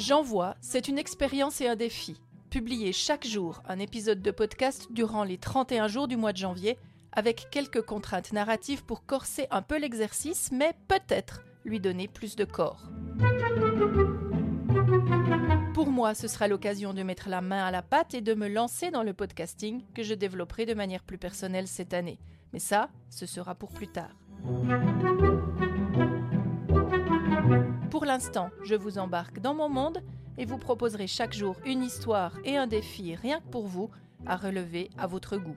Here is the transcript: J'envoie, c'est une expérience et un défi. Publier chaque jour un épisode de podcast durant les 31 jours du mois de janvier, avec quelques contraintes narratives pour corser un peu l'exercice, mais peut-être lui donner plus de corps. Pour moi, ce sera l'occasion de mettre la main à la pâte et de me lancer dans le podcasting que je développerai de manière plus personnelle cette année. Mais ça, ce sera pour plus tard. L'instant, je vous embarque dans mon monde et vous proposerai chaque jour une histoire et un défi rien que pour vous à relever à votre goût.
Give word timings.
J'envoie, 0.00 0.56
c'est 0.62 0.88
une 0.88 0.96
expérience 0.96 1.60
et 1.60 1.68
un 1.68 1.76
défi. 1.76 2.18
Publier 2.48 2.90
chaque 2.90 3.26
jour 3.26 3.62
un 3.68 3.78
épisode 3.78 4.22
de 4.22 4.30
podcast 4.30 4.86
durant 4.90 5.24
les 5.24 5.36
31 5.36 5.88
jours 5.88 6.08
du 6.08 6.16
mois 6.16 6.32
de 6.32 6.38
janvier, 6.38 6.78
avec 7.12 7.48
quelques 7.50 7.82
contraintes 7.82 8.32
narratives 8.32 8.82
pour 8.82 9.04
corser 9.04 9.46
un 9.50 9.60
peu 9.60 9.78
l'exercice, 9.78 10.52
mais 10.52 10.72
peut-être 10.88 11.44
lui 11.66 11.80
donner 11.80 12.08
plus 12.08 12.34
de 12.34 12.46
corps. 12.46 12.88
Pour 15.74 15.90
moi, 15.90 16.14
ce 16.14 16.28
sera 16.28 16.48
l'occasion 16.48 16.94
de 16.94 17.02
mettre 17.02 17.28
la 17.28 17.42
main 17.42 17.62
à 17.62 17.70
la 17.70 17.82
pâte 17.82 18.14
et 18.14 18.22
de 18.22 18.32
me 18.32 18.48
lancer 18.48 18.90
dans 18.90 19.02
le 19.02 19.12
podcasting 19.12 19.82
que 19.92 20.02
je 20.02 20.14
développerai 20.14 20.64
de 20.64 20.72
manière 20.72 21.02
plus 21.02 21.18
personnelle 21.18 21.68
cette 21.68 21.92
année. 21.92 22.18
Mais 22.54 22.58
ça, 22.58 22.88
ce 23.10 23.26
sera 23.26 23.54
pour 23.54 23.70
plus 23.70 23.88
tard. 23.88 24.16
L'instant, 28.10 28.50
je 28.64 28.74
vous 28.74 28.98
embarque 28.98 29.38
dans 29.38 29.54
mon 29.54 29.68
monde 29.68 30.02
et 30.36 30.44
vous 30.44 30.58
proposerai 30.58 31.06
chaque 31.06 31.32
jour 31.32 31.54
une 31.64 31.84
histoire 31.84 32.36
et 32.44 32.56
un 32.56 32.66
défi 32.66 33.14
rien 33.14 33.38
que 33.38 33.48
pour 33.50 33.68
vous 33.68 33.88
à 34.26 34.36
relever 34.36 34.90
à 34.98 35.06
votre 35.06 35.36
goût. 35.36 35.56